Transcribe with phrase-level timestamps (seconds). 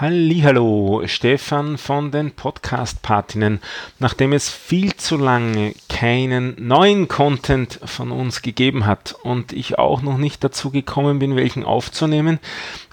[0.00, 3.60] Hallo, Stefan von den Podcast-Partinnen.
[4.00, 10.02] Nachdem es viel zu lange keinen neuen Content von uns gegeben hat und ich auch
[10.02, 12.40] noch nicht dazu gekommen bin, welchen aufzunehmen,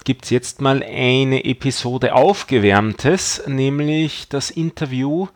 [0.04, 5.26] gibt es jetzt mal eine Episode Aufgewärmtes, nämlich das Interview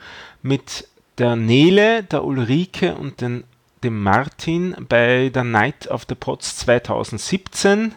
[0.43, 0.87] mit
[1.19, 3.43] der Nele, der Ulrike und den,
[3.83, 7.97] dem Martin bei der Night of the Pots 2017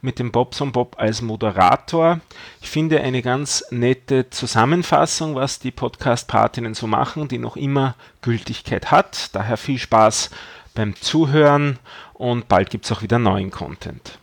[0.00, 2.20] mit dem Bobson Bob als Moderator.
[2.60, 8.90] Ich finde eine ganz nette Zusammenfassung, was die Podcast-Partinnen so machen, die noch immer Gültigkeit
[8.90, 9.30] hat.
[9.34, 10.30] Daher viel Spaß
[10.74, 11.78] beim Zuhören
[12.14, 14.18] und bald gibt es auch wieder neuen Content.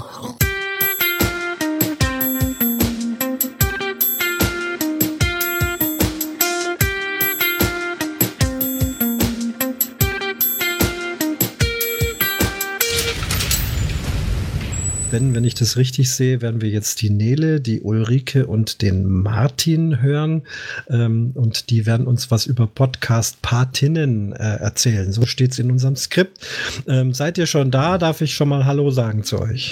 [15.11, 19.07] Denn wenn ich das richtig sehe, werden wir jetzt die Nele, die Ulrike und den
[19.07, 20.43] Martin hören.
[20.87, 25.11] Ähm, und die werden uns was über Podcast-Patinnen äh, erzählen.
[25.11, 26.45] So steht es in unserem Skript.
[26.87, 27.97] Ähm, seid ihr schon da?
[27.97, 29.71] Darf ich schon mal Hallo sagen zu euch?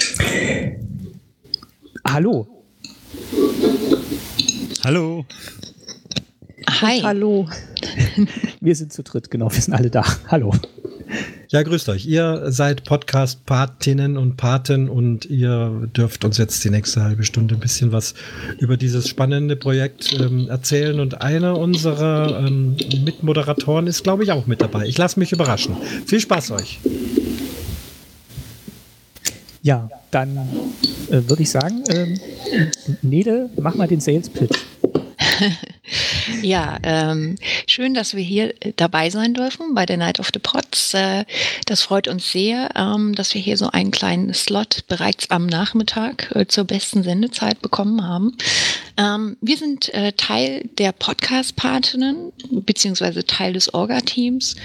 [2.04, 2.48] Hallo.
[4.84, 5.24] Hallo.
[6.80, 7.00] Hi.
[7.00, 7.48] Hallo.
[8.60, 9.52] Wir sind zu dritt, genau.
[9.52, 10.04] Wir sind alle da.
[10.26, 10.52] Hallo.
[11.50, 12.04] Ja, grüßt euch.
[12.04, 17.60] Ihr seid Podcast-Patinnen und Paten und ihr dürft uns jetzt die nächste halbe Stunde ein
[17.60, 18.12] bisschen was
[18.58, 21.00] über dieses spannende Projekt ähm, erzählen.
[21.00, 24.84] Und einer unserer ähm, Mitmoderatoren ist, glaube ich, auch mit dabei.
[24.84, 25.74] Ich lasse mich überraschen.
[26.04, 26.80] Viel Spaß euch.
[29.62, 30.36] Ja, dann
[31.08, 32.20] äh, würde ich sagen, ähm,
[33.00, 34.58] Nede, mach mal den Sales Pitch.
[36.42, 37.36] ja, ähm,
[37.78, 40.94] schön, dass wir hier äh, dabei sein dürfen bei der Night of the Pots.
[40.94, 41.24] Äh,
[41.66, 46.28] das freut uns sehr, ähm, dass wir hier so einen kleinen Slot bereits am Nachmittag
[46.34, 48.36] äh, zur besten Sendezeit bekommen haben.
[48.96, 54.56] Ähm, wir sind Teil der Podcast-Patinnen beziehungsweise Teil des Orga-Teams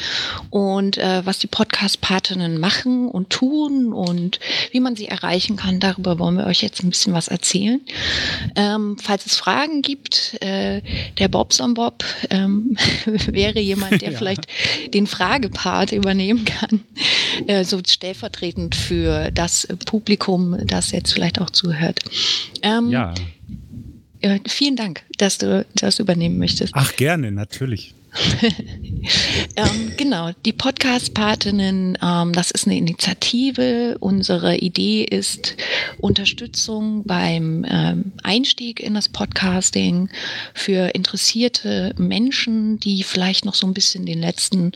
[0.49, 4.39] und was die Podcast-Patinnen machen und tun und
[4.71, 7.81] wie man sie erreichen kann, darüber wollen wir euch jetzt ein bisschen was erzählen.
[8.55, 12.75] Ähm, falls es Fragen gibt, der Bobson Bob ähm,
[13.27, 14.17] wäre jemand, der ja.
[14.17, 14.47] vielleicht
[14.93, 16.81] den Fragepart übernehmen kann,
[17.47, 21.99] äh, so stellvertretend für das Publikum, das jetzt vielleicht auch zuhört.
[22.61, 23.13] Ähm, ja.
[24.21, 26.73] Äh, vielen Dank, dass du das übernehmen möchtest.
[26.75, 27.93] Ach, gerne, natürlich.
[29.55, 33.97] ähm, genau, die Podcast-Patinnen, ähm, das ist eine Initiative.
[33.99, 35.55] Unsere Idee ist
[36.03, 40.09] Unterstützung beim ähm, Einstieg in das Podcasting
[40.53, 44.73] für interessierte Menschen, die vielleicht noch so ein bisschen den letzten,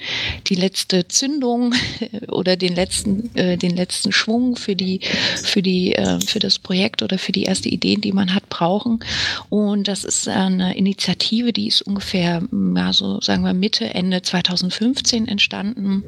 [0.47, 1.75] die letzte Zündung
[2.29, 5.01] oder den letzten, äh, den letzten Schwung für die,
[5.43, 9.01] für die, äh, für das Projekt oder für die erste Idee, die man hat, brauchen.
[9.49, 12.41] Und das ist eine Initiative, die ist ungefähr,
[12.73, 16.05] ja, so sagen wir Mitte, Ende 2015 entstanden.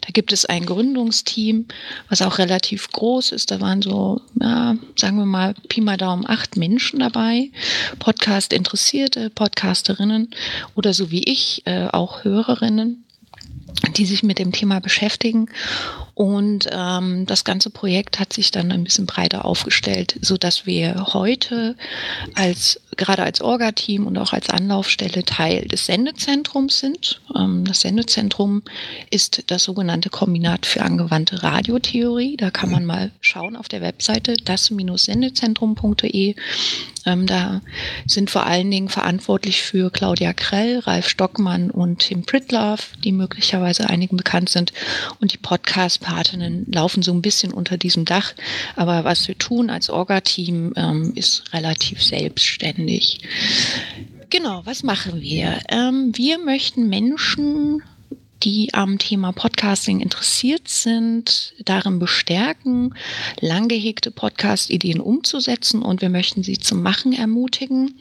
[0.00, 1.66] Da gibt es ein Gründungsteam,
[2.08, 3.50] was auch relativ groß ist.
[3.50, 4.53] Da waren so, ja,
[4.96, 7.50] sagen wir mal, Pi mal Daumen acht Menschen dabei.
[7.98, 10.30] Podcast-Interessierte, Podcasterinnen
[10.74, 13.04] oder so wie ich, äh, auch Hörerinnen
[13.96, 15.48] die sich mit dem Thema beschäftigen.
[16.14, 21.08] Und ähm, das ganze Projekt hat sich dann ein bisschen breiter aufgestellt, so dass wir
[21.12, 21.76] heute
[22.34, 27.20] als gerade als Orga-Team und auch als Anlaufstelle Teil des Sendezentrums sind.
[27.36, 28.62] Ähm, das Sendezentrum
[29.10, 32.36] ist das sogenannte Kombinat für angewandte Radiotheorie.
[32.36, 36.36] Da kann man mal schauen auf der Webseite das-sendezentrum.de.
[37.06, 37.60] Ähm, da
[38.06, 43.88] sind vor allen Dingen verantwortlich für Claudia Krell, Ralf Stockmann und Tim Pritlove, die möglicherweise
[43.88, 44.72] einigen bekannt sind.
[45.20, 48.34] Und die Podcast-Patinnen laufen so ein bisschen unter diesem Dach.
[48.76, 53.20] Aber was wir tun als Orga-Team ähm, ist relativ selbstständig.
[54.30, 55.60] Genau, was machen wir?
[55.68, 57.82] Ähm, wir möchten Menschen
[58.44, 62.94] die am Thema Podcasting interessiert sind, darin bestärken,
[63.40, 67.94] lang gehegte Podcast-Ideen umzusetzen und wir möchten sie zum Machen ermutigen.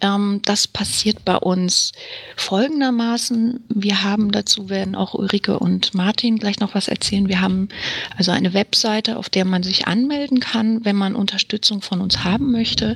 [0.00, 1.90] Ähm, das passiert bei uns
[2.36, 3.64] folgendermaßen.
[3.68, 7.28] Wir haben dazu, werden auch Ulrike und Martin gleich noch was erzählen.
[7.28, 7.68] Wir haben
[8.16, 12.52] also eine Webseite, auf der man sich anmelden kann, wenn man Unterstützung von uns haben
[12.52, 12.94] möchte.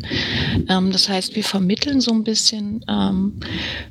[0.68, 3.40] Ähm, das heißt, wir vermitteln so ein bisschen ähm,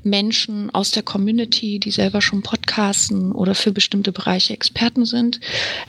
[0.03, 5.39] Menschen aus der Community, die selber schon Podcasts Podcasten oder für bestimmte Bereiche Experten sind,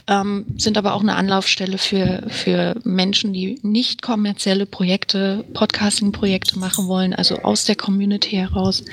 [0.07, 6.87] ähm, sind aber auch eine Anlaufstelle für, für Menschen, die nicht kommerzielle Projekte, Podcasting-Projekte machen
[6.87, 8.83] wollen, also aus der Community heraus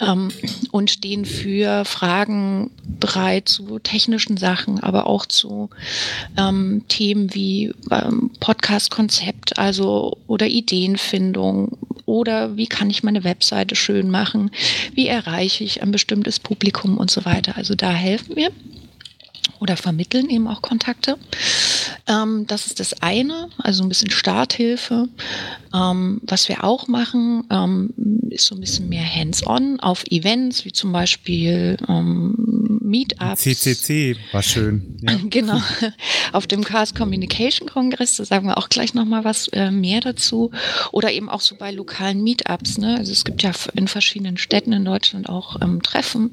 [0.00, 0.30] ähm,
[0.70, 5.68] und stehen für Fragen bereit zu technischen Sachen, aber auch zu
[6.38, 11.76] ähm, Themen wie ähm, Podcast-Konzept, also oder Ideenfindung
[12.06, 14.50] oder wie kann ich meine Webseite schön machen,
[14.94, 17.56] wie erreiche ich ein bestimmtes Publikum und so weiter.
[17.56, 18.50] Also da helfen wir
[19.62, 21.16] oder vermitteln eben auch Kontakte.
[22.08, 25.08] Ähm, das ist das eine, also ein bisschen Starthilfe.
[25.72, 27.90] Ähm, was wir auch machen, ähm,
[28.30, 33.40] ist so ein bisschen mehr hands-on auf Events, wie zum Beispiel ähm, Meetups.
[33.40, 34.88] CCC war schön.
[35.02, 35.18] Ja.
[35.24, 35.60] Genau,
[36.32, 40.52] auf dem Chaos Communication Kongress, da sagen wir auch gleich nochmal was äh, mehr dazu.
[40.92, 42.78] Oder eben auch so bei lokalen Meetups.
[42.78, 42.98] Ne?
[42.98, 46.30] Also es gibt ja in verschiedenen Städten in Deutschland auch ähm, Treffen,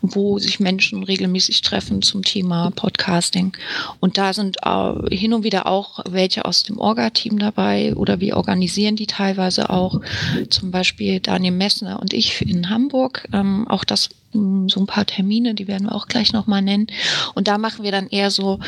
[0.00, 3.54] wo sich Menschen regelmäßig treffen zum Thema Podcasting.
[4.00, 8.38] Und da sind äh, hin und wieder auch welche aus dem Orga-Team dabei oder wir
[8.38, 10.00] organisieren die teilweise auch.
[10.48, 13.28] Zum Beispiel Daniel Messner und ich in Hamburg.
[13.34, 14.08] Ähm, auch das
[14.68, 16.86] so ein paar Termine, die werden wir auch gleich nochmal nennen.
[17.34, 18.58] Und da machen wir dann eher so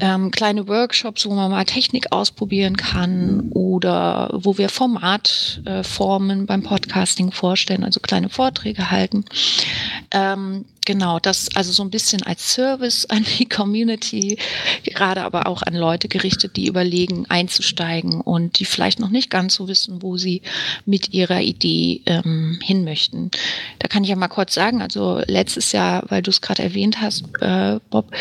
[0.00, 6.62] ähm, kleine Workshops, wo man mal Technik ausprobieren kann oder wo wir Formatformen äh, beim
[6.62, 9.24] Podcasting vorstellen, also kleine Vorträge halten.
[10.10, 14.38] Ähm, Genau, das also so ein bisschen als Service an die Community,
[14.84, 19.56] gerade aber auch an Leute gerichtet, die überlegen, einzusteigen und die vielleicht noch nicht ganz
[19.56, 20.42] so wissen, wo sie
[20.84, 23.32] mit ihrer Idee ähm, hin möchten.
[23.80, 27.00] Da kann ich ja mal kurz sagen, also letztes Jahr, weil du es gerade erwähnt
[27.00, 28.12] hast, äh, Bob,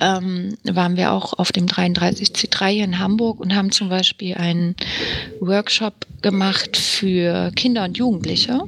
[0.00, 4.74] ähm, waren wir auch auf dem 33C3 hier in Hamburg und haben zum Beispiel einen
[5.38, 8.64] Workshop gemacht für Kinder und Jugendliche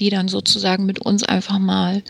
[0.00, 2.02] die dann sozusagen mit uns einfach mal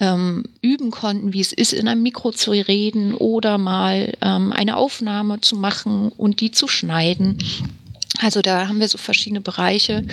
[0.00, 4.76] ähm, üben konnten, wie es ist, in einem Mikro zu reden oder mal ähm, eine
[4.76, 7.38] Aufnahme zu machen und die zu schneiden.
[8.22, 10.04] Also da haben wir so verschiedene Bereiche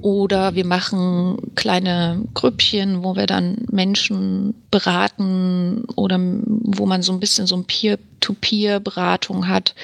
[0.00, 7.20] oder wir machen kleine Grüppchen, wo wir dann Menschen beraten oder wo man so ein
[7.20, 9.74] bisschen so ein Peer-to-Peer-Beratung hat.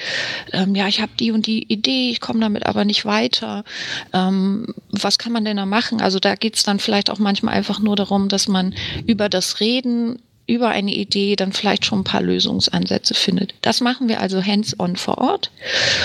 [0.53, 3.65] Ähm, ja, ich habe die und die Idee, ich komme damit aber nicht weiter.
[4.13, 6.01] Ähm, was kann man denn da machen?
[6.01, 8.73] Also da geht es dann vielleicht auch manchmal einfach nur darum, dass man
[9.05, 13.53] über das Reden über eine Idee dann vielleicht schon ein paar Lösungsansätze findet.
[13.61, 15.51] Das machen wir also hands-on vor Ort.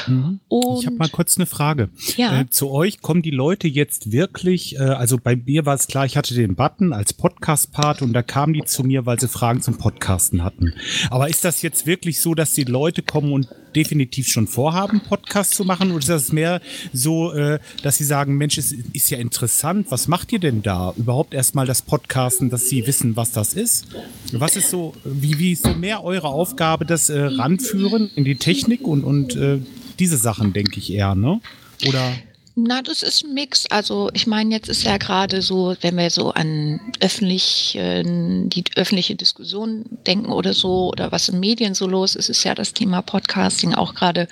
[0.06, 0.40] Mhm.
[0.78, 1.88] ich habe mal kurz eine Frage.
[2.16, 2.40] Ja.
[2.40, 6.04] Äh, zu euch kommen die Leute jetzt wirklich, äh, also bei mir war es klar,
[6.04, 9.62] ich hatte den Button als Podcast-Part und da kamen die zu mir, weil sie Fragen
[9.62, 10.74] zum Podcasten hatten.
[11.08, 15.54] Aber ist das jetzt wirklich so, dass die Leute kommen und definitiv schon vorhaben, Podcast
[15.54, 15.90] zu machen?
[15.90, 16.60] Oder ist das mehr
[16.92, 20.94] so, äh, dass sie sagen, Mensch, es ist ja interessant, was macht ihr denn da?
[20.96, 23.86] Überhaupt erstmal das Podcasten, dass sie wissen, was das ist?
[24.32, 28.36] Was ist so, wie, wie ist so mehr eure Aufgabe, das äh, ranführen in die
[28.36, 29.58] Technik und, und äh,
[29.98, 31.40] diese Sachen, denke ich eher, ne?
[31.86, 32.12] Oder?
[32.56, 33.66] Na, das ist ein Mix.
[33.66, 38.62] Also ich meine, jetzt ist ja gerade so, wenn wir so an öffentlich, äh, die
[38.76, 42.72] öffentliche Diskussion denken oder so, oder was in Medien so los ist, ist ja das
[42.72, 44.28] Thema Podcasting auch gerade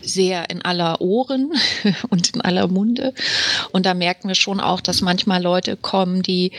[0.00, 1.52] sehr in aller Ohren
[2.08, 3.12] und in aller Munde.
[3.70, 6.52] Und da merken wir schon auch, dass manchmal Leute kommen, die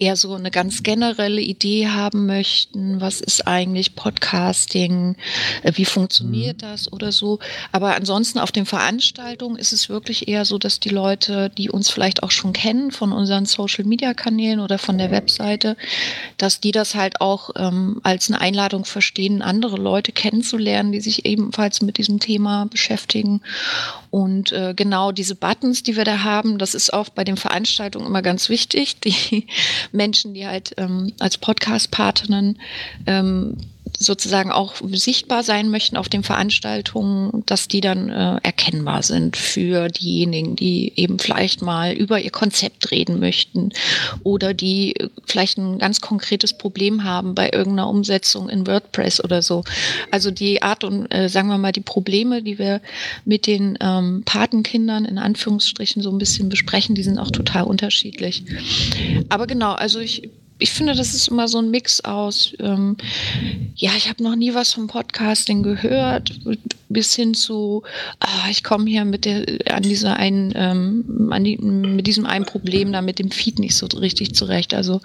[0.00, 5.14] eher so eine ganz generelle Idee haben möchten, was ist eigentlich Podcasting,
[5.62, 6.66] äh, wie funktioniert mhm.
[6.66, 7.38] das oder so.
[7.70, 11.90] Aber ansonsten auf den Veranstaltungen ist es wirklich eher so, dass die Leute, die uns
[11.90, 15.76] vielleicht auch schon kennen von unseren Social-Media-Kanälen oder von der Webseite,
[16.38, 21.26] dass die das halt auch ähm, als eine Einladung verstehen, andere Leute kennenzulernen, die sich
[21.26, 23.42] ebenfalls mit diesem Thema beschäftigen.
[24.10, 28.06] Und äh, genau diese Buttons, die wir da haben, das ist auch bei den Veranstaltungen
[28.06, 29.00] immer ganz wichtig.
[29.00, 29.46] Die
[29.92, 32.58] Menschen, die halt ähm, als Podcast-Partnerinnen
[33.06, 33.56] ähm,
[33.98, 39.88] sozusagen auch sichtbar sein möchten auf den Veranstaltungen, dass die dann äh, erkennbar sind für
[39.88, 43.70] diejenigen, die eben vielleicht mal über ihr Konzept reden möchten
[44.22, 44.94] oder die
[45.26, 49.64] vielleicht ein ganz konkretes Problem haben bei irgendeiner Umsetzung in WordPress oder so.
[50.10, 52.80] Also die Art und äh, sagen wir mal die Probleme, die wir
[53.24, 58.44] mit den ähm, Patenkindern in Anführungsstrichen so ein bisschen besprechen, die sind auch total unterschiedlich.
[59.28, 62.96] Aber genau, also ich ich finde, das ist immer so ein Mix aus, ähm,
[63.74, 66.32] ja, ich habe noch nie was vom Podcasting gehört,
[66.88, 67.82] bis hin zu,
[68.20, 69.44] ah, ich komme hier mit der,
[69.74, 73.76] an dieser einen, ähm, an die, mit diesem einen Problem da mit dem Feed nicht
[73.76, 74.72] so richtig zurecht.
[74.72, 75.02] Also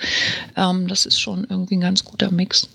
[0.55, 2.70] ähm, das ist schon irgendwie ein ganz guter Mix.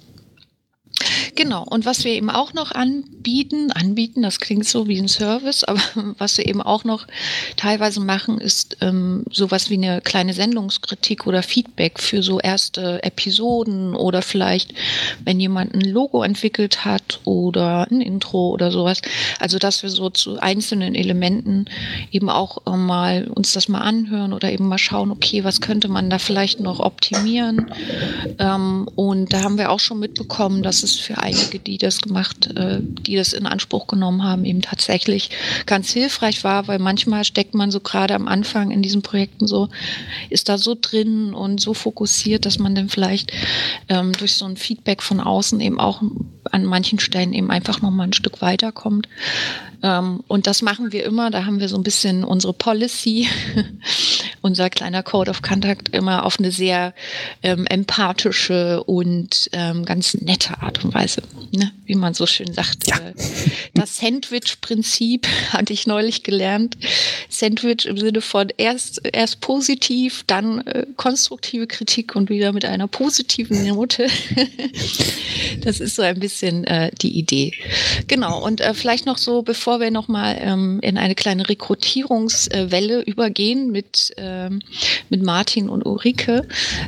[1.36, 1.64] Genau.
[1.64, 5.80] Und was wir eben auch noch anbieten, anbieten, das klingt so wie ein Service, aber
[6.18, 7.06] was wir eben auch noch
[7.56, 13.94] teilweise machen, ist ähm, sowas wie eine kleine Sendungskritik oder Feedback für so erste Episoden
[13.94, 14.72] oder vielleicht,
[15.24, 19.02] wenn jemand ein Logo entwickelt hat oder ein Intro oder sowas.
[19.38, 21.66] Also, dass wir so zu einzelnen Elementen
[22.12, 25.88] eben auch äh, mal uns das mal anhören oder eben mal schauen, okay, was könnte
[25.88, 27.70] man da vielleicht noch optimieren?
[28.38, 32.47] Ähm, und da haben wir auch schon mitbekommen, dass es für einige, die das gemacht,
[32.56, 35.30] äh, die das in Anspruch genommen haben, eben tatsächlich
[35.66, 39.68] ganz hilfreich war, weil manchmal steckt man so gerade am Anfang in diesen Projekten so,
[40.30, 43.33] ist da so drin und so fokussiert, dass man dann vielleicht
[43.88, 46.02] ähm, durch so ein Feedback von außen eben auch
[46.50, 49.09] an manchen Stellen eben einfach noch mal ein Stück weiterkommt.
[49.83, 51.30] Ähm, und das machen wir immer.
[51.30, 53.28] Da haben wir so ein bisschen unsere Policy,
[54.46, 56.94] unser kleiner Code of Conduct immer auf eine sehr
[57.42, 61.72] ähm, empathische und ähm, ganz nette Art und Weise, ne?
[61.84, 62.86] wie man so schön sagt.
[62.86, 62.96] Ja.
[62.96, 63.12] Äh,
[63.74, 66.76] das Sandwich-Prinzip hatte ich neulich gelernt.
[67.28, 72.86] Sandwich im Sinne von erst, erst positiv, dann äh, konstruktive Kritik und wieder mit einer
[72.86, 74.06] positiven Note.
[75.62, 77.52] das ist so ein bisschen äh, die Idee.
[78.06, 78.44] Genau.
[78.44, 84.14] Und äh, vielleicht noch so, bevor wir nochmal ähm, in eine kleine Rekrutierungswelle übergehen mit,
[84.36, 84.60] ähm,
[85.08, 86.46] mit Martin und Ulrike,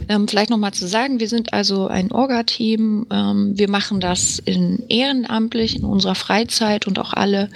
[0.08, 3.06] ähm, vielleicht nochmal zu sagen, wir sind also ein Orga-Team.
[3.10, 7.48] Ähm, wir machen das in ehrenamtlich, in unserer Freizeit und auch alle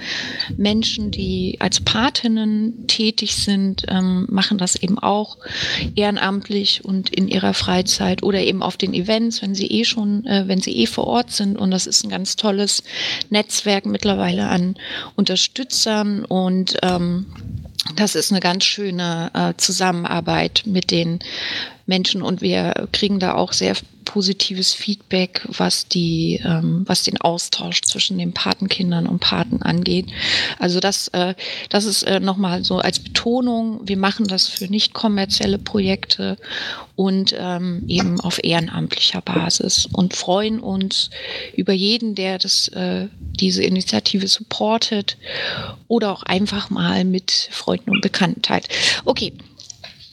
[0.56, 5.38] Menschen, die als Patinnen tätig sind, ähm, machen das eben auch
[5.94, 10.44] ehrenamtlich und in ihrer Freizeit oder eben auf den Events, wenn sie eh schon, äh,
[10.46, 11.58] wenn sie eh vor Ort sind.
[11.58, 12.82] Und das ist ein ganz tolles
[13.30, 14.76] Netzwerk mittlerweile an
[15.16, 17.26] Unterstützern und ähm,
[17.96, 21.18] das ist eine ganz schöne äh, Zusammenarbeit mit den
[21.92, 27.82] Menschen und wir kriegen da auch sehr positives Feedback, was die, ähm, was den Austausch
[27.82, 30.06] zwischen den Patenkindern und Paten angeht.
[30.58, 31.34] Also das, äh,
[31.68, 33.80] das ist äh, nochmal so als Betonung.
[33.84, 36.38] Wir machen das für nicht kommerzielle Projekte
[36.96, 41.10] und ähm, eben auf ehrenamtlicher Basis und freuen uns
[41.54, 45.18] über jeden, der das, äh, diese Initiative supportet
[45.88, 48.68] oder auch einfach mal mit Freunden und Bekannten teilt.
[49.04, 49.34] Okay,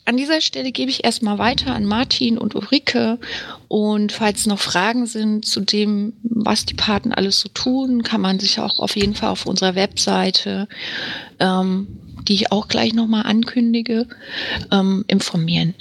[0.10, 3.20] an dieser Stelle gebe ich erstmal weiter an Martin und Ulrike.
[3.68, 8.40] Und falls noch Fragen sind zu dem, was die Paten alles so tun, kann man
[8.40, 10.68] sich auch auf jeden Fall auf unserer Webseite,
[11.40, 11.88] ähm,
[12.28, 14.08] die ich auch gleich nochmal ankündige,
[14.72, 15.76] ähm, informieren.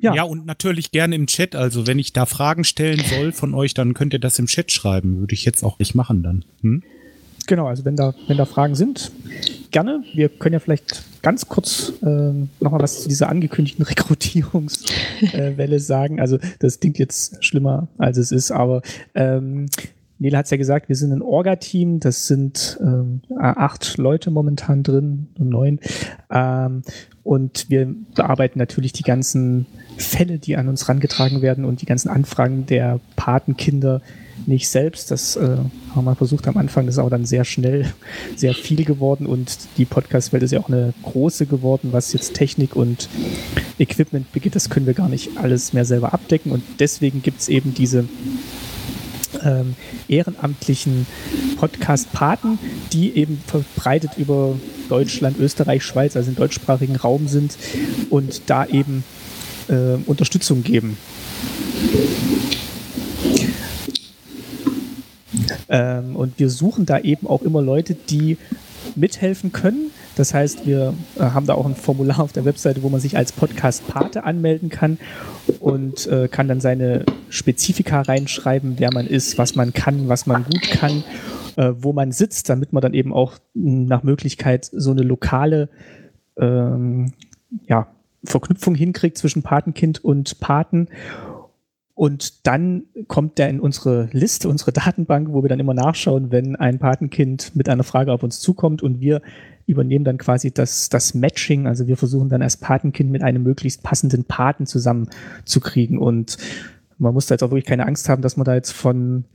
[0.00, 0.14] Ja.
[0.14, 1.54] ja, und natürlich gerne im Chat.
[1.54, 4.72] Also wenn ich da Fragen stellen soll von euch, dann könnt ihr das im Chat
[4.72, 5.20] schreiben.
[5.20, 6.44] Würde ich jetzt auch nicht machen dann.
[6.62, 6.82] Hm?
[7.50, 9.10] Genau, also wenn da, wenn da Fragen sind,
[9.72, 10.04] gerne.
[10.14, 12.06] Wir können ja vielleicht ganz kurz äh,
[12.60, 16.20] nochmal was zu dieser angekündigten Rekrutierungswelle äh, sagen.
[16.20, 18.82] Also das klingt jetzt schlimmer, als es ist, aber
[19.16, 19.66] ähm,
[20.20, 24.84] Nele hat es ja gesagt, wir sind ein Orga-Team, das sind ähm, acht Leute momentan
[24.84, 25.80] drin, neun.
[26.30, 26.82] Ähm,
[27.24, 29.66] und wir bearbeiten natürlich die ganzen
[29.96, 34.02] Fälle, die an uns rangetragen werden und die ganzen Anfragen der Patenkinder
[34.46, 35.10] nicht selbst.
[35.10, 35.56] Das äh,
[35.94, 37.92] haben wir versucht am Anfang, das ist auch dann sehr schnell
[38.36, 42.76] sehr viel geworden und die Podcast-Welt ist ja auch eine große geworden, was jetzt Technik
[42.76, 43.08] und
[43.78, 44.54] Equipment begeht.
[44.54, 48.04] Das können wir gar nicht alles mehr selber abdecken und deswegen gibt es eben diese
[49.42, 49.74] ähm,
[50.08, 51.06] ehrenamtlichen
[51.56, 52.58] Podcast-Paten,
[52.92, 54.56] die eben verbreitet über
[54.88, 57.56] Deutschland, Österreich, Schweiz, also im deutschsprachigen Raum sind
[58.10, 59.04] und da eben
[59.68, 60.96] äh, Unterstützung geben.
[65.70, 68.36] Ähm, und wir suchen da eben auch immer Leute, die
[68.96, 69.90] mithelfen können.
[70.16, 73.16] Das heißt, wir äh, haben da auch ein Formular auf der Webseite, wo man sich
[73.16, 74.98] als Podcast-Pate anmelden kann
[75.60, 80.44] und äh, kann dann seine Spezifika reinschreiben, wer man ist, was man kann, was man
[80.44, 81.04] gut kann,
[81.56, 85.68] äh, wo man sitzt, damit man dann eben auch nach Möglichkeit so eine lokale
[86.36, 87.12] ähm,
[87.66, 87.86] ja,
[88.24, 90.88] Verknüpfung hinkriegt zwischen Patenkind und Paten
[92.00, 96.56] und dann kommt der in unsere Liste, unsere Datenbank, wo wir dann immer nachschauen, wenn
[96.56, 99.20] ein Patenkind mit einer Frage auf uns zukommt und wir
[99.66, 101.66] übernehmen dann quasi das, das Matching.
[101.66, 105.98] Also wir versuchen dann als Patenkind mit einem möglichst passenden Paten zusammenzukriegen.
[105.98, 106.38] Und
[106.96, 109.26] man muss da jetzt auch wirklich keine Angst haben, dass man da jetzt von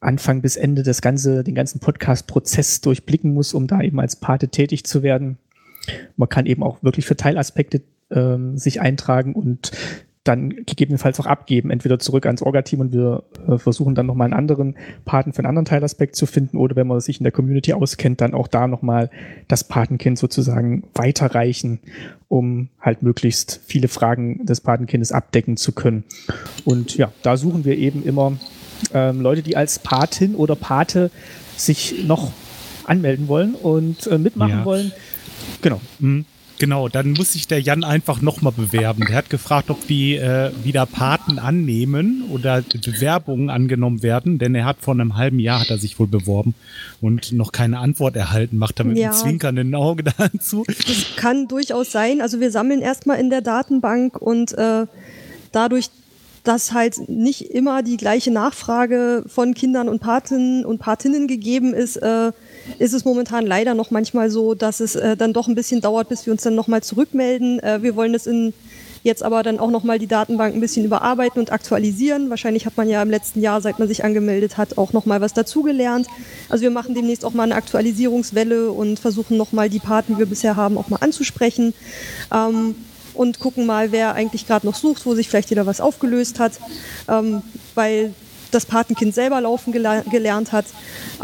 [0.00, 4.48] Anfang bis Ende das ganze, den ganzen Podcast-Prozess durchblicken muss, um da eben als Pate
[4.48, 5.38] tätig zu werden.
[6.18, 9.72] Man kann eben auch wirklich für Teilaspekte ähm, sich eintragen und
[10.24, 14.34] dann gegebenenfalls auch abgeben, entweder zurück ans Orga-Team und wir äh, versuchen dann nochmal einen
[14.34, 17.72] anderen Paten für einen anderen Teilaspekt zu finden oder wenn man sich in der Community
[17.72, 19.10] auskennt, dann auch da nochmal
[19.48, 21.80] das Patenkind sozusagen weiterreichen,
[22.28, 26.04] um halt möglichst viele Fragen des Patenkindes abdecken zu können.
[26.66, 28.32] Und ja, da suchen wir eben immer
[28.92, 31.10] ähm, Leute, die als Patin oder Pate
[31.56, 32.30] sich noch
[32.84, 34.64] anmelden wollen und äh, mitmachen ja.
[34.66, 34.92] wollen.
[35.62, 35.80] Genau.
[35.98, 36.26] Mhm.
[36.60, 39.06] Genau, dann muss sich der Jan einfach nochmal bewerben.
[39.08, 44.66] Der hat gefragt, ob die äh, wieder Paten annehmen oder Bewerbungen angenommen werden, denn er
[44.66, 46.54] hat vor einem halben Jahr hat er sich wohl beworben
[47.00, 49.08] und noch keine Antwort erhalten, macht er mit ja.
[49.08, 50.64] einem zwinkernden Auge dazu.
[50.66, 52.20] Das kann durchaus sein.
[52.20, 54.84] Also wir sammeln erstmal in der Datenbank und äh,
[55.52, 55.88] dadurch,
[56.50, 61.94] dass halt nicht immer die gleiche Nachfrage von Kindern und Patinnen und Patinnen gegeben ist,
[61.98, 62.32] äh,
[62.80, 66.08] ist es momentan leider noch manchmal so, dass es äh, dann doch ein bisschen dauert,
[66.08, 67.60] bis wir uns dann nochmal zurückmelden.
[67.60, 68.52] Äh, wir wollen das in
[69.04, 72.30] jetzt aber dann auch nochmal die Datenbank ein bisschen überarbeiten und aktualisieren.
[72.30, 75.32] Wahrscheinlich hat man ja im letzten Jahr, seit man sich angemeldet hat, auch nochmal was
[75.32, 76.08] dazugelernt.
[76.48, 80.26] Also wir machen demnächst auch mal eine Aktualisierungswelle und versuchen nochmal die Paten, die wir
[80.26, 81.74] bisher haben, auch mal anzusprechen.
[82.34, 82.74] Ähm,
[83.14, 86.52] und gucken mal, wer eigentlich gerade noch sucht, wo sich vielleicht wieder was aufgelöst hat,
[87.08, 87.42] ähm,
[87.74, 88.14] weil
[88.50, 90.66] das Patenkind selber laufen gele gelernt hat.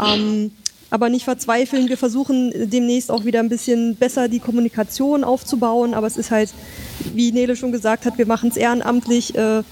[0.01, 0.51] Ähm,
[0.89, 1.89] aber nicht verzweifeln.
[1.89, 5.93] Wir versuchen demnächst auch wieder ein bisschen besser die Kommunikation aufzubauen.
[5.93, 6.49] Aber es ist halt,
[7.13, 9.35] wie Nele schon gesagt hat, wir machen es ehrenamtlich.
[9.35, 9.63] Äh,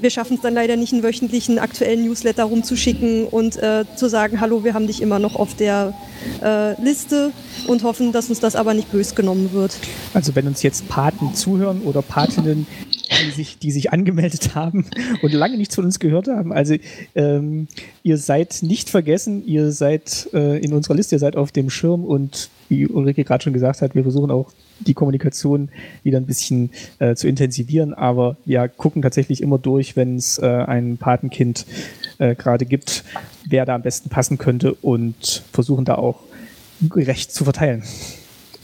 [0.00, 4.40] wir schaffen es dann leider nicht, einen wöchentlichen aktuellen Newsletter rumzuschicken und äh, zu sagen,
[4.40, 5.94] hallo, wir haben dich immer noch auf der
[6.42, 7.32] äh, Liste
[7.66, 9.76] und hoffen, dass uns das aber nicht bös genommen wird.
[10.14, 12.66] Also wenn uns jetzt Paten zuhören oder Patinnen,
[13.20, 14.86] die sich, die sich angemeldet haben
[15.22, 16.52] und lange nichts von uns gehört haben.
[16.52, 16.76] Also
[17.14, 17.68] ähm,
[18.02, 22.04] ihr seid nicht vergessen, ihr seid äh, in unserer Liste, ihr seid auf dem Schirm
[22.04, 25.70] und wie Ulrike gerade schon gesagt hat, wir versuchen auch die Kommunikation
[26.02, 30.46] wieder ein bisschen äh, zu intensivieren, aber wir gucken tatsächlich immer durch, wenn es äh,
[30.46, 31.66] ein Patenkind
[32.18, 33.04] äh, gerade gibt,
[33.46, 36.20] wer da am besten passen könnte und versuchen da auch
[36.80, 37.82] gerecht zu verteilen.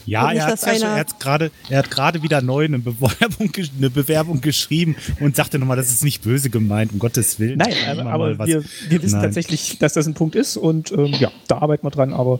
[0.07, 3.51] Ja, nicht, er, hat also, er hat gerade, er hat gerade wieder neu eine Bewerbung,
[3.77, 7.57] eine Bewerbung geschrieben und sagte nochmal, das ist nicht böse gemeint, um Gottes Willen.
[7.57, 9.23] Nein, aber, aber wir, wir, wissen Nein.
[9.23, 12.39] tatsächlich, dass das ein Punkt ist und ähm, ja, da arbeiten wir dran, aber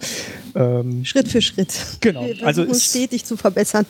[0.55, 1.73] ähm, Schritt für Schritt.
[1.99, 2.25] Genau.
[2.25, 3.85] Wir also stetig zu verbessern.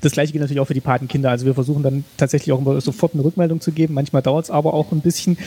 [0.00, 1.30] Das gleiche gilt natürlich auch für die Patenkinder.
[1.30, 3.94] Also wir versuchen dann tatsächlich auch immer sofort eine Rückmeldung zu geben.
[3.94, 5.38] Manchmal dauert es aber auch ein bisschen.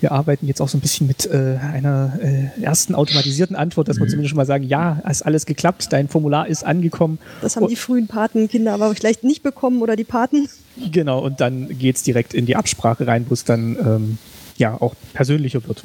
[0.00, 3.96] Wir arbeiten jetzt auch so ein bisschen mit äh, einer äh, ersten automatisierten Antwort, dass
[3.96, 4.10] wir mhm.
[4.10, 7.18] zumindest schon mal sagen, ja, ist alles geklappt, dein Formular ist angekommen.
[7.42, 10.48] Das haben die frühen Patenkinder aber vielleicht nicht bekommen oder die Paten.
[10.92, 14.18] Genau, und dann geht es direkt in die Absprache rein, wo es dann ähm,
[14.56, 15.84] ja auch persönlicher wird.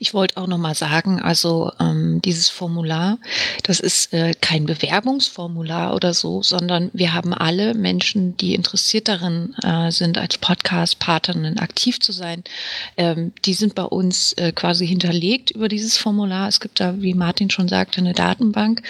[0.00, 3.18] Ich wollte auch noch mal sagen, also ähm, dieses Formular,
[3.64, 9.56] das ist äh, kein Bewerbungsformular oder so, sondern wir haben alle Menschen, die interessiert darin
[9.64, 12.44] äh, sind, als Podcast-Partnerin aktiv zu sein,
[12.96, 16.46] ähm, die sind bei uns äh, quasi hinterlegt über dieses Formular.
[16.46, 18.82] Es gibt da, wie Martin schon sagte, eine Datenbank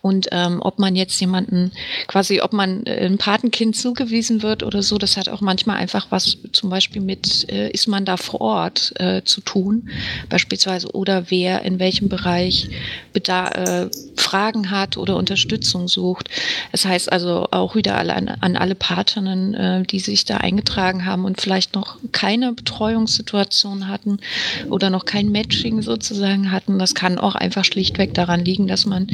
[0.00, 1.72] und ähm, ob man jetzt jemanden
[2.06, 6.06] quasi, ob man äh, ein Patenkind zugewiesen wird oder so, das hat auch manchmal einfach
[6.10, 9.90] was zum Beispiel mit, äh, ist man da vor Ort äh, zu tun
[10.28, 10.51] beispielsweise
[10.92, 12.68] oder wer in welchem Bereich
[13.12, 16.28] Bedar äh, Fragen hat oder Unterstützung sucht.
[16.70, 21.24] Das heißt also auch wieder an, an alle Partnerinnen, äh, die sich da eingetragen haben
[21.24, 24.18] und vielleicht noch keine Betreuungssituation hatten
[24.68, 26.78] oder noch kein Matching sozusagen hatten.
[26.78, 29.08] Das kann auch einfach schlichtweg daran liegen, dass man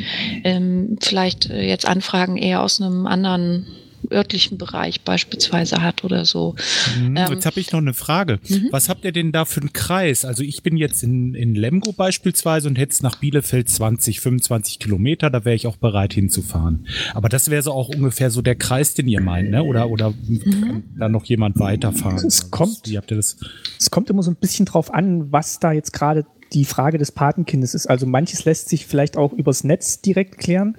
[0.45, 3.67] ähm, vielleicht äh, jetzt Anfragen eher aus einem anderen
[4.11, 6.55] örtlichen Bereich beispielsweise hat oder so.
[6.99, 8.39] Mhm, ähm, jetzt habe ich noch eine Frage.
[8.49, 8.69] Mhm.
[8.71, 10.25] Was habt ihr denn da für einen Kreis?
[10.25, 14.79] Also ich bin jetzt in, in Lemgo beispielsweise und hätte es nach Bielefeld 20, 25
[14.79, 16.87] Kilometer, da wäre ich auch bereit hinzufahren.
[17.15, 19.63] Aber das wäre so auch ungefähr so der Kreis, den ihr meint, ne?
[19.63, 20.85] Oder, oder mhm.
[20.99, 22.27] da noch jemand weiterfahren?
[22.27, 23.37] Es kommt, Wie habt ihr das?
[23.79, 27.13] Es kommt immer so ein bisschen drauf an, was da jetzt gerade die Frage des
[27.13, 27.87] Patenkindes ist.
[27.87, 30.77] Also manches lässt sich vielleicht auch übers Netz direkt klären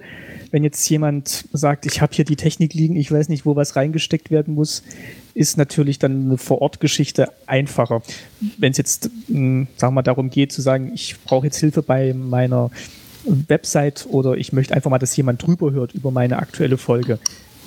[0.50, 3.76] wenn jetzt jemand sagt, ich habe hier die Technik liegen, ich weiß nicht, wo was
[3.76, 4.82] reingesteckt werden muss,
[5.34, 8.02] ist natürlich dann eine Vorortgeschichte einfacher.
[8.58, 11.82] Wenn es jetzt, hm, sagen wir mal, darum geht zu sagen, ich brauche jetzt Hilfe
[11.82, 12.70] bei meiner
[13.24, 17.18] Website oder ich möchte einfach mal, dass jemand drüber hört über meine aktuelle Folge,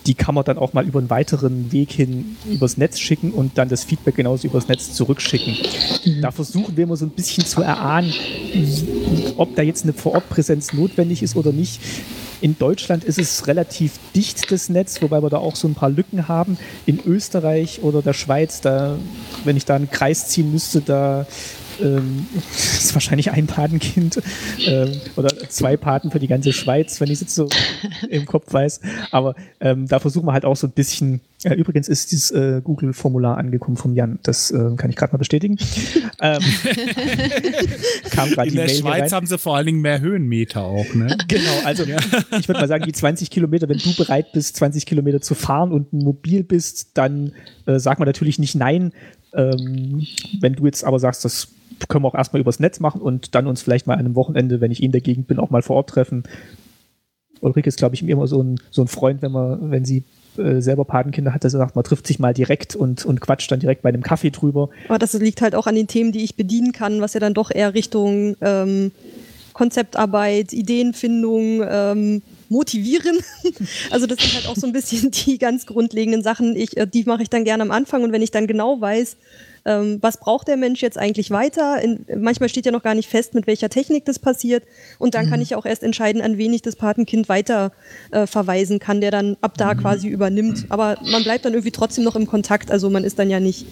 [0.05, 3.57] die kann man dann auch mal über einen weiteren Weg hin übers Netz schicken und
[3.57, 5.55] dann das Feedback genauso übers Netz zurückschicken.
[6.05, 6.21] Mhm.
[6.21, 8.13] Da versuchen wir immer so ein bisschen zu erahnen,
[9.37, 11.79] ob da jetzt eine Vorortpräsenz notwendig ist oder nicht.
[12.43, 15.89] In Deutschland ist es relativ dicht, das Netz, wobei wir da auch so ein paar
[15.89, 16.57] Lücken haben.
[16.85, 18.97] In Österreich oder der Schweiz, da,
[19.45, 21.25] wenn ich da einen Kreis ziehen müsste, da
[21.81, 24.21] ähm, ist wahrscheinlich ein Patenkind
[24.65, 27.49] ähm, oder zwei Paten für die ganze Schweiz, wenn ich es jetzt so
[28.09, 28.81] im Kopf weiß.
[29.11, 31.21] Aber ähm, da versuchen wir halt auch so ein bisschen.
[31.43, 34.19] Äh, übrigens ist dieses äh, Google-Formular angekommen vom Jan.
[34.23, 35.57] Das äh, kann ich gerade mal bestätigen.
[36.21, 36.41] ähm,
[38.11, 41.17] kam In der Schweiz haben sie vor allen Dingen mehr Höhenmeter auch, ne?
[41.27, 41.97] Genau, also ja.
[42.39, 45.73] ich würde mal sagen, die 20 Kilometer, wenn du bereit bist, 20 Kilometer zu fahren
[45.73, 47.33] und mobil bist, dann
[47.65, 48.93] äh, sagt man natürlich nicht nein
[49.35, 50.05] Ähm,
[50.39, 51.47] wenn du jetzt aber sagst, das
[51.87, 54.61] können wir auch erstmal übers Netz machen und dann uns vielleicht mal an einem Wochenende,
[54.61, 56.23] wenn ich in der Gegend bin, auch mal vor Ort treffen.
[57.41, 60.03] Ulrike ist, glaube ich, immer so ein, so ein Freund, wenn man, wenn sie
[60.37, 63.51] äh, selber Patenkinder hat, dass er sagt, man trifft sich mal direkt und, und quatscht
[63.51, 64.69] dann direkt bei einem Kaffee drüber.
[64.87, 67.33] Aber das liegt halt auch an den Themen, die ich bedienen kann, was ja dann
[67.33, 68.91] doch eher Richtung ähm,
[69.53, 73.19] Konzeptarbeit, Ideenfindung, ähm, motivieren.
[73.91, 76.55] Also das sind halt auch so ein bisschen die ganz grundlegenden Sachen.
[76.55, 79.17] Ich, äh, die mache ich dann gerne am Anfang und wenn ich dann genau weiß,
[79.65, 81.81] ähm, was braucht der Mensch jetzt eigentlich weiter?
[81.81, 84.63] In, manchmal steht ja noch gar nicht fest, mit welcher Technik das passiert.
[84.99, 85.29] Und dann mhm.
[85.29, 87.71] kann ich auch erst entscheiden, an wen ich das Patenkind weiter
[88.11, 89.79] äh, verweisen kann, der dann ab da mhm.
[89.79, 90.65] quasi übernimmt.
[90.69, 92.71] Aber man bleibt dann irgendwie trotzdem noch im Kontakt.
[92.71, 93.65] Also man ist dann ja nicht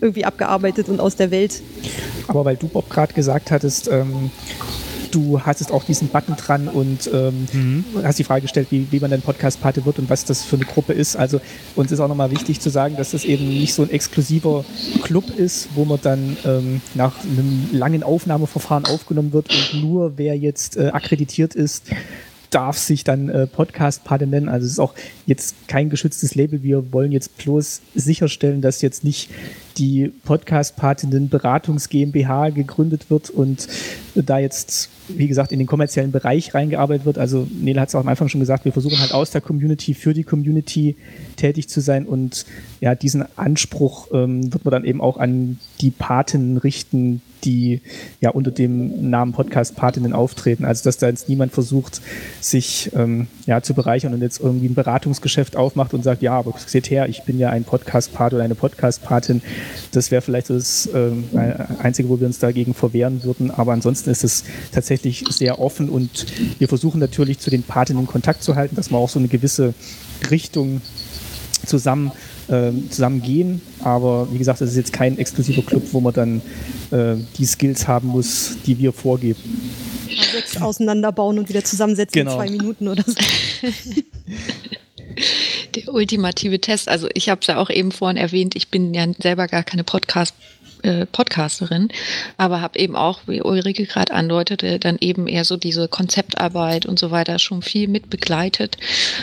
[0.00, 1.62] irgendwie abgearbeitet und aus der Welt.
[2.28, 4.30] Aber weil du Bob gerade gesagt hattest, ähm,
[5.14, 7.84] du hattest auch diesen Button dran und ähm, mhm.
[8.02, 10.64] hast die Frage gestellt, wie, wie man denn Podcast-Pate wird und was das für eine
[10.64, 11.16] Gruppe ist.
[11.16, 11.40] Also
[11.76, 14.64] uns ist auch nochmal wichtig zu sagen, dass das eben nicht so ein exklusiver
[15.02, 20.36] Club ist, wo man dann ähm, nach einem langen Aufnahmeverfahren aufgenommen wird und nur wer
[20.36, 21.84] jetzt äh, akkreditiert ist,
[22.50, 24.48] darf sich dann äh, Podcast-Pate nennen.
[24.48, 24.94] Also es ist auch
[25.26, 26.62] jetzt kein geschütztes Label.
[26.62, 29.30] Wir wollen jetzt bloß sicherstellen, dass jetzt nicht
[29.78, 33.68] die Podcast-Patinnen Beratungs GmbH gegründet wird und
[34.14, 37.18] da jetzt, wie gesagt, in den kommerziellen Bereich reingearbeitet wird.
[37.18, 39.94] Also Nele hat es auch am Anfang schon gesagt, wir versuchen halt aus der Community
[39.94, 40.96] für die Community
[41.36, 42.44] tätig zu sein und
[42.80, 47.80] ja, diesen Anspruch ähm, wird man dann eben auch an die Patinnen richten, die
[48.20, 50.64] ja unter dem Namen Podcast Patinnen auftreten.
[50.64, 52.00] Also dass da jetzt niemand versucht,
[52.40, 56.54] sich ähm, ja zu bereichern und jetzt irgendwie ein Beratungsgeschäft aufmacht und sagt, ja, aber
[56.58, 59.42] seht her, ich bin ja ein Podcast-Pat oder eine Podcast-Patin.
[59.92, 61.24] Das wäre vielleicht das ähm,
[61.78, 63.50] Einzige, wo wir uns dagegen verwehren würden.
[63.50, 66.26] Aber ansonsten ist es tatsächlich sehr offen und
[66.58, 69.74] wir versuchen natürlich zu den Patinnen Kontakt zu halten, dass man auch so eine gewisse
[70.30, 70.80] Richtung
[71.66, 72.12] zusammen
[72.48, 73.60] äh, zusammen gehen.
[73.80, 76.42] Aber wie gesagt, das ist jetzt kein exklusiver Club, wo man dann
[76.90, 79.40] äh, die Skills haben muss, die wir vorgeben.
[80.34, 82.32] Jetzt auseinanderbauen und wieder zusammensetzen genau.
[82.32, 83.14] in zwei Minuten oder so.
[85.74, 86.88] Der ultimative Test.
[86.88, 89.84] Also ich habe es ja auch eben vorhin erwähnt, ich bin ja selber gar keine
[89.84, 90.34] Podcast
[90.82, 91.88] äh, Podcasterin,
[92.36, 96.98] aber habe eben auch, wie Ulrike gerade andeutete, dann eben eher so diese Konzeptarbeit und
[96.98, 98.76] so weiter schon viel mit begleitet,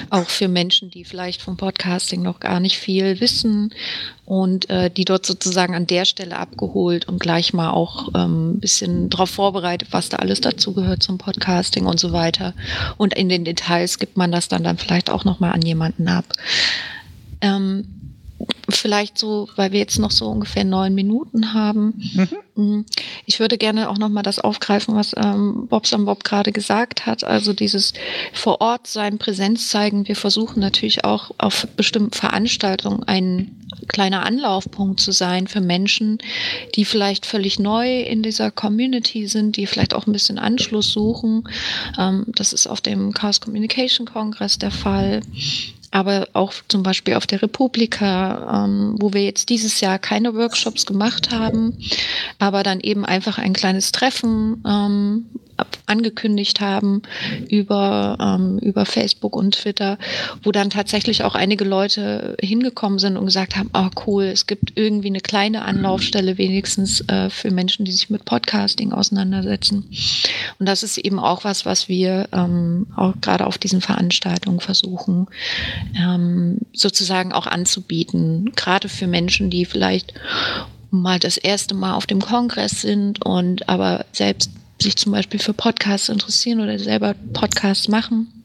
[0.10, 3.74] auch für Menschen, die vielleicht vom Podcasting noch gar nicht viel wissen
[4.26, 8.60] und äh, die dort sozusagen an der Stelle abgeholt und gleich mal auch ähm, ein
[8.60, 12.54] bisschen darauf vorbereitet, was da alles dazu gehört zum Podcasting und so weiter.
[12.98, 16.08] Und in den Details gibt man das dann dann vielleicht auch noch mal an jemanden
[16.08, 16.26] ab.
[17.42, 17.99] Ähm,
[18.76, 21.94] vielleicht so, weil wir jetzt noch so ungefähr neun Minuten haben.
[22.14, 22.28] Mhm.
[22.56, 22.86] Mm,
[23.26, 27.24] ich würde gerne auch noch mal das aufgreifen, was ähm, Bobs Bob gerade gesagt hat.
[27.24, 27.94] Also dieses
[28.34, 30.08] vor Ort sein, Präsenz zeigen.
[30.08, 33.56] Wir versuchen natürlich auch auf bestimmten Veranstaltungen ein
[33.88, 36.20] kleiner Anlaufpunkt zu sein für Menschen,
[36.76, 41.44] die vielleicht völlig neu in dieser Community sind, die vielleicht auch ein bisschen Anschluss suchen.
[41.98, 45.22] Ähm, das ist auf dem Chaos Communication Congress der Fall
[45.92, 50.86] aber auch zum Beispiel auf der Republika, ähm, wo wir jetzt dieses Jahr keine Workshops
[50.86, 51.78] gemacht haben,
[52.38, 55.26] aber dann eben einfach ein kleines Treffen ähm,
[55.86, 57.02] angekündigt haben
[57.50, 59.98] über, ähm, über Facebook und Twitter,
[60.44, 64.74] wo dann tatsächlich auch einige Leute hingekommen sind und gesagt haben, oh cool, es gibt
[64.76, 69.90] irgendwie eine kleine Anlaufstelle wenigstens äh, für Menschen, die sich mit Podcasting auseinandersetzen.
[70.60, 75.28] Und das ist eben auch was, was wir ähm, auch gerade auf diesen Veranstaltungen versuchen,
[75.96, 80.14] ähm, sozusagen auch anzubieten, gerade für Menschen, die vielleicht
[80.92, 85.54] mal das erste Mal auf dem Kongress sind und aber selbst sich zum Beispiel für
[85.54, 88.39] Podcasts interessieren oder selber Podcasts machen.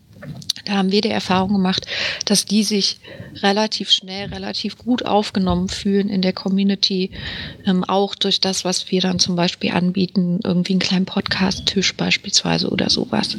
[0.65, 1.87] Da haben wir die Erfahrung gemacht,
[2.25, 2.99] dass die sich
[3.43, 7.11] relativ schnell, relativ gut aufgenommen fühlen in der Community,
[7.67, 12.71] ähm, auch durch das, was wir dann zum Beispiel anbieten, irgendwie einen kleinen Podcast-Tisch beispielsweise
[12.71, 13.37] oder sowas.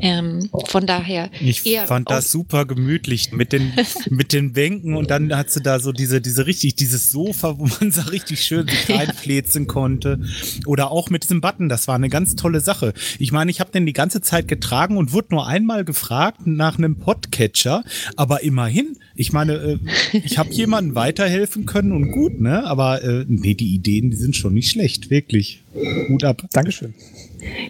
[0.00, 1.30] Ähm, von daher.
[1.40, 3.72] Ich fand das super gemütlich mit den,
[4.10, 7.66] mit den Bänken und dann hat sie da so diese, diese richtig, dieses Sofa, wo
[7.80, 10.20] man so richtig schön sich reinfläzen konnte.
[10.64, 12.94] Oder auch mit diesem Button, das war eine ganz tolle Sache.
[13.18, 16.05] Ich meine, ich habe den die ganze Zeit getragen und wurde nur einmal gefragt,
[16.46, 17.84] nach einem Podcatcher,
[18.16, 19.78] aber immerhin, ich meine, äh,
[20.12, 22.64] ich habe jemandem weiterhelfen können und gut, ne?
[22.64, 25.62] Aber äh, nee, die Ideen, die sind schon nicht schlecht, wirklich.
[26.08, 26.42] Hut ab.
[26.52, 26.94] Dankeschön.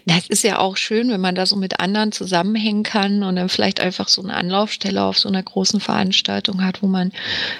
[0.05, 3.49] Das ist ja auch schön, wenn man da so mit anderen zusammenhängen kann und dann
[3.49, 7.11] vielleicht einfach so eine Anlaufstelle auf so einer großen Veranstaltung hat, wo man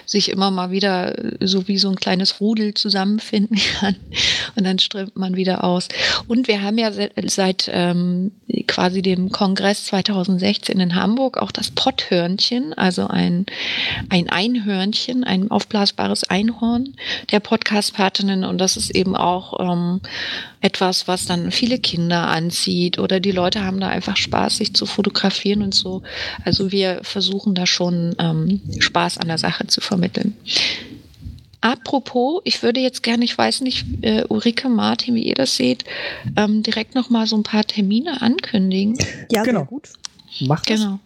[0.05, 3.95] sich immer mal wieder äh, so wie so ein kleines Rudel zusammenfinden kann
[4.55, 5.87] und dann strömt man wieder aus.
[6.27, 8.31] Und wir haben ja seit, seit ähm,
[8.67, 13.45] quasi dem Kongress 2016 in Hamburg auch das Potthörnchen, also ein,
[14.09, 16.95] ein Einhörnchen, ein aufblasbares Einhorn
[17.31, 18.43] der Podcast-Partinnen.
[18.43, 20.01] Und das ist eben auch ähm,
[20.61, 24.85] etwas, was dann viele Kinder anzieht oder die Leute haben da einfach Spaß, sich zu
[24.85, 26.03] fotografieren und so.
[26.43, 30.35] Also wir versuchen da schon ähm, Spaß an der Sache zu vermitteln.
[31.61, 35.85] Apropos, ich würde jetzt gerne, ich weiß nicht, äh, Ulrike, Martin, wie ihr das seht,
[36.35, 38.97] ähm, direkt nochmal so ein paar Termine ankündigen.
[39.31, 39.65] Ja, genau.
[39.65, 39.89] gut.
[40.39, 40.99] Macht genau.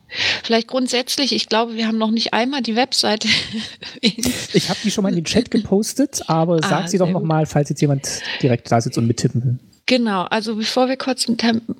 [0.44, 3.28] Vielleicht grundsätzlich, ich glaube, wir haben noch nicht einmal die Webseite.
[4.02, 7.46] ich habe die schon mal in den Chat gepostet, aber ah, sag sie doch nochmal,
[7.46, 9.60] falls jetzt jemand direkt da sitzt und mittippen will.
[9.88, 11.36] Genau, also bevor wir kurz ein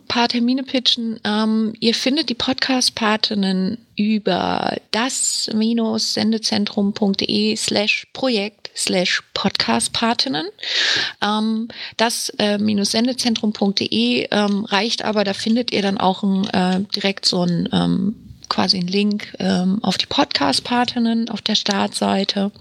[0.08, 10.48] paar Termine pitchen, ähm, ihr findet die Podcast-Partinnen über das-sendezentrum.de slash Projekt slash Podcast-Partinnen.
[11.22, 17.70] Ähm, das-sendezentrum.de ähm, reicht aber, da findet ihr dann auch ein, äh, direkt so ein
[17.72, 22.52] ähm, quasi einen Link ähm, auf die Podcast-Partinnen auf der Startseite.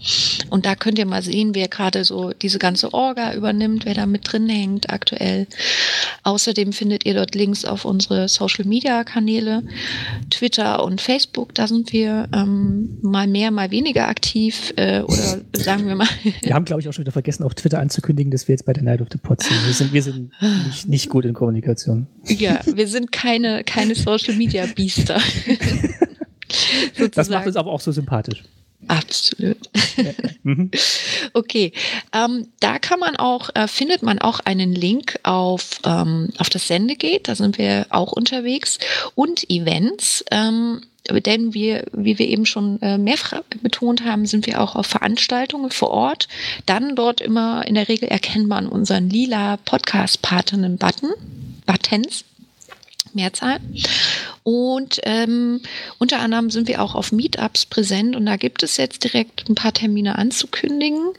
[0.48, 4.07] Und da könnt ihr mal sehen, wer gerade so diese ganze Orga übernimmt, wer da
[4.07, 5.48] mit drin hängt aktuell.
[6.22, 9.64] Außerdem findet ihr dort Links auf unsere Social-Media-Kanäle,
[10.31, 11.55] Twitter und Facebook.
[11.57, 14.72] Da sind wir ähm, mal mehr, mal weniger aktiv.
[14.76, 16.09] Äh, oder sagen wir mal.
[16.42, 18.72] wir haben, glaube ich, auch schon wieder vergessen, auf Twitter anzukündigen, dass wir jetzt bei
[18.72, 19.66] der Night of the Pods sind.
[19.66, 20.31] Wir sind, wir sind
[20.66, 22.07] nicht, nicht gut in Kommunikation.
[22.29, 25.20] Ja, wir sind keine, keine Social-Media-Biester.
[27.14, 28.42] das macht uns aber auch so sympathisch.
[28.88, 29.58] Absolut.
[30.42, 30.70] Mhm.
[31.34, 31.72] Okay,
[32.14, 36.66] ähm, da kann man auch, äh, findet man auch einen Link auf, ähm, auf das
[36.66, 38.78] Sendegate, da sind wir auch unterwegs
[39.14, 40.24] und Events.
[40.30, 44.86] Ähm, denn wir, wie wir eben schon äh, mehrfach betont haben, sind wir auch auf
[44.86, 46.28] Veranstaltungen vor Ort.
[46.64, 51.10] Dann dort immer in der Regel erkennt man unseren lila Podcast-Partinnen-Button,
[51.66, 52.24] Buttons.
[53.14, 53.59] Mehrzahl.
[54.42, 55.61] Und ähm,
[55.99, 59.55] unter anderem sind wir auch auf Meetups präsent und da gibt es jetzt direkt ein
[59.55, 61.12] paar Termine anzukündigen.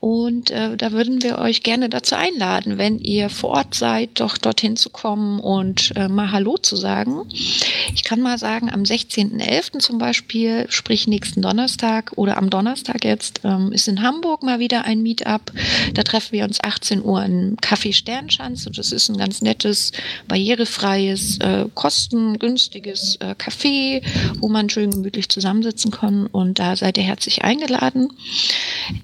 [0.00, 4.38] Und äh, da würden wir euch gerne dazu einladen, wenn ihr vor Ort seid, doch
[4.38, 7.26] dorthin zu kommen und äh, mal Hallo zu sagen.
[7.94, 9.78] Ich kann mal sagen, am 16.11.
[9.78, 14.84] zum Beispiel, sprich nächsten Donnerstag oder am Donnerstag jetzt, ähm, ist in Hamburg mal wieder
[14.84, 15.52] ein Meetup.
[15.94, 19.92] Da treffen wir uns 18 Uhr im Café Sternschanz und das ist ein ganz nettes,
[20.26, 24.02] barrierefreies, schönes, äh, kostengünstiges äh, Café,
[24.40, 26.26] wo man schön gemütlich zusammensitzen kann.
[26.26, 28.12] Und da seid ihr herzlich eingeladen.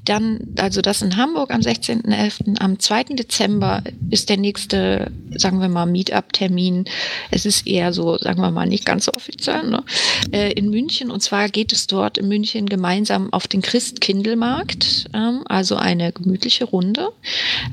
[0.05, 2.59] Dann, also das in Hamburg am 16.11.
[2.61, 3.05] Am 2.
[3.15, 6.85] Dezember ist der nächste, sagen wir mal, Meetup-Termin.
[7.31, 9.85] Es ist eher so, sagen wir mal, nicht ganz so offiziell, ne?
[10.33, 11.11] äh, in München.
[11.11, 15.07] Und zwar geht es dort in München gemeinsam auf den Christkindelmarkt.
[15.13, 17.09] Ähm, also eine gemütliche Runde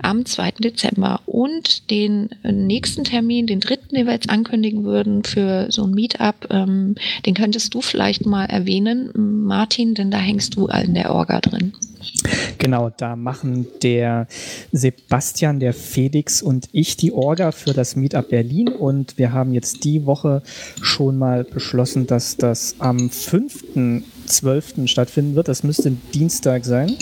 [0.02, 0.52] am 2.
[0.60, 1.22] Dezember.
[1.26, 3.78] Und den äh, nächsten Termin, den 3.
[3.96, 8.46] Den wir jetzt ankündigen würden für so ein Meetup, ähm, den könntest du vielleicht mal
[8.46, 11.74] erwähnen, Martin, denn da hängst du in der Orga drin.
[12.58, 14.28] Genau, da machen der
[14.72, 19.84] Sebastian, der Felix und ich die Orga für das Meetup Berlin und wir haben jetzt
[19.84, 20.42] die Woche
[20.82, 24.04] schon mal beschlossen, dass das am 5.
[24.32, 24.74] 12.
[24.86, 25.48] stattfinden wird.
[25.48, 26.98] Das müsste Dienstag sein.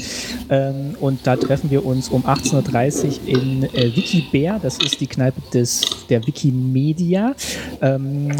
[0.49, 4.59] Ähm, und da treffen wir uns um 18.30 Uhr in äh, Wikibär.
[4.61, 7.35] Das ist die Kneipe des, der Wikimedia.
[7.81, 8.31] Ähm,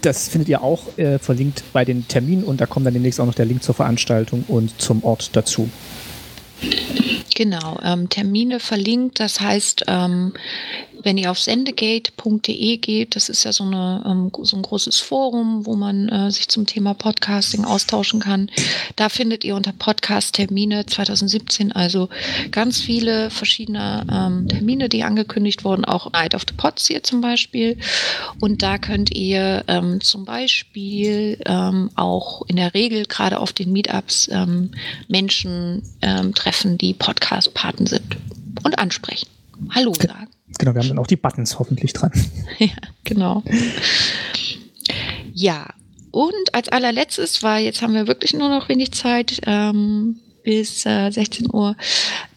[0.00, 3.26] das findet ihr auch äh, verlinkt bei den Terminen und da kommt dann demnächst auch
[3.26, 5.68] noch der Link zur Veranstaltung und zum Ort dazu.
[7.34, 10.34] Genau, ähm, Termine verlinkt, das heißt, ähm,
[11.04, 15.66] wenn ihr auf sendegate.de geht, das ist ja so, eine, ähm, so ein großes Forum,
[15.66, 18.50] wo man äh, sich zum Thema Podcasting austauschen kann.
[18.96, 22.08] Da findet ihr unter Podcast-Termine 2017 also
[22.50, 27.20] ganz viele verschiedene ähm, Termine, die angekündigt wurden, auch Night of the Pods hier zum
[27.20, 27.78] Beispiel.
[28.40, 33.72] Und da könnt ihr ähm, zum Beispiel ähm, auch in der Regel gerade auf den
[33.72, 34.70] Meetups ähm,
[35.08, 38.16] Menschen ähm, treffen, die Podcast-Paten sind
[38.62, 39.28] und ansprechen.
[39.74, 40.33] Hallo sagen.
[40.58, 42.12] Genau, wir haben dann auch die Buttons hoffentlich dran.
[42.58, 42.68] ja,
[43.02, 43.42] genau.
[45.32, 45.68] Ja,
[46.10, 51.10] und als allerletztes, weil jetzt haben wir wirklich nur noch wenig Zeit, ähm, bis äh,
[51.10, 51.76] 16 Uhr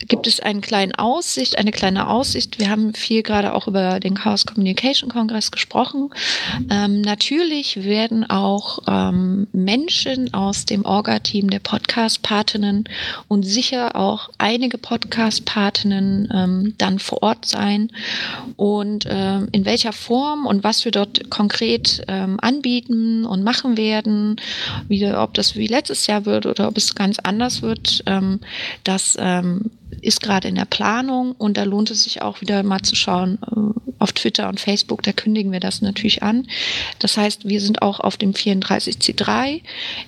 [0.08, 2.60] gibt es einen kleinen Aussicht, eine kleine Aussicht.
[2.60, 6.10] Wir haben viel gerade auch über den Chaos Communication Kongress gesprochen.
[6.70, 12.86] Ähm, natürlich werden auch ähm, Menschen aus dem Orga-Team der Podcast-Patinnen
[13.28, 17.92] und sicher auch einige Podcast-Patinnen ähm, dann vor Ort sein.
[18.56, 24.38] Und ähm, in welcher Form und was wir dort konkret ähm, anbieten und machen werden,
[24.88, 28.40] wie, ob das wie letztes Jahr wird oder ob es ganz anders wird, ähm,
[28.84, 32.82] das ähm, ist gerade in der Planung und da lohnt es sich auch wieder mal
[32.82, 36.48] zu schauen, äh, auf Twitter und Facebook, da kündigen wir das natürlich an.
[37.00, 39.62] Das heißt, wir sind auch auf dem 34C3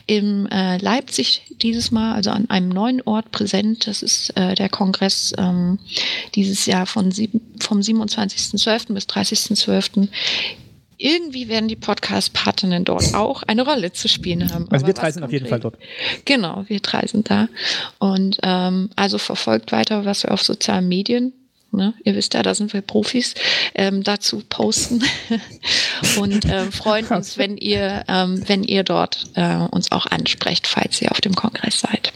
[0.06, 3.88] im äh, Leipzig dieses Mal, also an einem neuen Ort präsent.
[3.88, 5.80] Das ist äh, der Kongress ähm,
[6.36, 8.94] dieses Jahr von sieben, vom 27.12.
[8.94, 10.08] bis 30.12
[11.00, 14.68] irgendwie werden die Podcast-Partinnen dort auch eine Rolle zu spielen haben.
[14.70, 15.78] Also Aber wir drei sind auf jeden Fall dort.
[16.26, 17.48] Genau, wir drei sind da.
[17.98, 21.34] Und ähm, also verfolgt weiter, was wir auf sozialen Medien
[21.72, 21.94] Ne?
[22.04, 23.36] Ihr wisst ja, da sind wir Profis,
[23.76, 25.04] ähm, dazu posten
[26.18, 31.02] und äh, freuen uns, wenn ihr, ähm, wenn ihr dort äh, uns auch ansprecht, falls
[31.02, 32.12] ihr auf dem Kongress seid.